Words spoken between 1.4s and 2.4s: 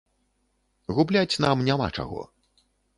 нам няма чаго.